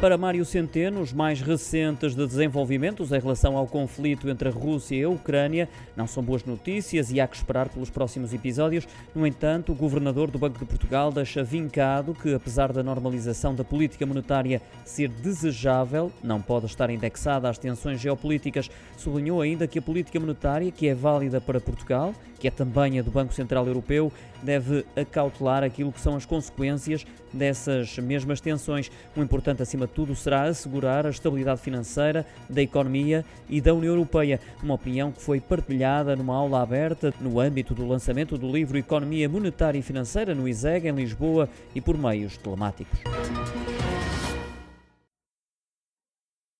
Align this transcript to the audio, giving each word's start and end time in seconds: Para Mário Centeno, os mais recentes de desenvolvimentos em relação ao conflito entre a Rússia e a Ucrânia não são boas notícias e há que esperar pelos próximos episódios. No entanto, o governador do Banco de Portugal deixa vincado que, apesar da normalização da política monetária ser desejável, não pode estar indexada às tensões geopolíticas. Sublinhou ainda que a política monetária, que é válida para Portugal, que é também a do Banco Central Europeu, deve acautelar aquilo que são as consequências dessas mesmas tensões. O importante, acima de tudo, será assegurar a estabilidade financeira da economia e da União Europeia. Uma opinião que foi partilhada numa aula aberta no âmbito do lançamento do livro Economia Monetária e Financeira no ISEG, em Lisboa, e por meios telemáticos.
Para 0.00 0.18
Mário 0.18 0.44
Centeno, 0.44 1.00
os 1.00 1.14
mais 1.14 1.40
recentes 1.40 2.14
de 2.14 2.26
desenvolvimentos 2.26 3.10
em 3.10 3.18
relação 3.18 3.56
ao 3.56 3.66
conflito 3.66 4.28
entre 4.28 4.50
a 4.50 4.52
Rússia 4.52 4.96
e 4.96 5.02
a 5.02 5.08
Ucrânia 5.08 5.66
não 5.96 6.06
são 6.06 6.22
boas 6.22 6.44
notícias 6.44 7.10
e 7.10 7.20
há 7.20 7.26
que 7.26 7.36
esperar 7.36 7.70
pelos 7.70 7.88
próximos 7.88 8.34
episódios. 8.34 8.86
No 9.14 9.26
entanto, 9.26 9.72
o 9.72 9.74
governador 9.74 10.30
do 10.30 10.38
Banco 10.38 10.58
de 10.58 10.66
Portugal 10.66 11.10
deixa 11.10 11.42
vincado 11.42 12.12
que, 12.12 12.34
apesar 12.34 12.70
da 12.70 12.82
normalização 12.82 13.54
da 13.54 13.64
política 13.64 14.04
monetária 14.04 14.60
ser 14.84 15.08
desejável, 15.08 16.12
não 16.22 16.42
pode 16.42 16.66
estar 16.66 16.90
indexada 16.90 17.48
às 17.48 17.56
tensões 17.56 17.98
geopolíticas. 17.98 18.70
Sublinhou 18.98 19.40
ainda 19.40 19.66
que 19.66 19.78
a 19.78 19.82
política 19.82 20.20
monetária, 20.20 20.70
que 20.70 20.86
é 20.86 20.94
válida 20.94 21.40
para 21.40 21.60
Portugal, 21.60 22.12
que 22.38 22.48
é 22.48 22.50
também 22.50 22.98
a 22.98 23.02
do 23.02 23.10
Banco 23.10 23.32
Central 23.32 23.66
Europeu, 23.66 24.12
deve 24.42 24.84
acautelar 24.94 25.64
aquilo 25.64 25.90
que 25.90 26.00
são 26.00 26.14
as 26.14 26.26
consequências 26.26 27.06
dessas 27.32 27.98
mesmas 27.98 28.40
tensões. 28.40 28.90
O 29.16 29.22
importante, 29.22 29.62
acima 29.62 29.86
de 29.86 29.93
tudo, 29.94 30.14
será 30.14 30.42
assegurar 30.42 31.06
a 31.06 31.10
estabilidade 31.10 31.60
financeira 31.60 32.26
da 32.50 32.60
economia 32.60 33.24
e 33.48 33.60
da 33.60 33.72
União 33.72 33.92
Europeia. 33.92 34.40
Uma 34.62 34.74
opinião 34.74 35.12
que 35.12 35.22
foi 35.22 35.40
partilhada 35.40 36.16
numa 36.16 36.34
aula 36.34 36.62
aberta 36.62 37.14
no 37.20 37.40
âmbito 37.40 37.74
do 37.74 37.86
lançamento 37.86 38.36
do 38.36 38.50
livro 38.50 38.76
Economia 38.76 39.28
Monetária 39.28 39.78
e 39.78 39.82
Financeira 39.82 40.34
no 40.34 40.48
ISEG, 40.48 40.88
em 40.88 40.92
Lisboa, 40.92 41.48
e 41.74 41.80
por 41.80 41.96
meios 41.96 42.36
telemáticos. 42.36 42.98